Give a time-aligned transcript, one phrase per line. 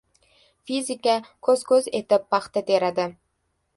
[0.69, 1.13] Fizika
[1.49, 3.07] ko‘z-ko‘z etib paxta teradi.